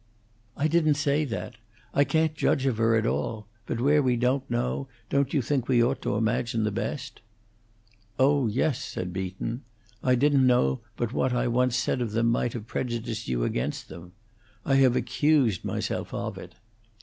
[0.57, 1.57] "I didn't say that.
[1.93, 5.67] I can't judge of her at all; but where we don't know, don't you think
[5.67, 7.21] we ought to imagine the best?"
[8.17, 9.61] "Oh yes," said Beaton.
[10.03, 13.89] "I didn't know but what I once said of them might have prejudiced you against
[13.89, 14.13] them.
[14.65, 16.55] I have accused myself of it."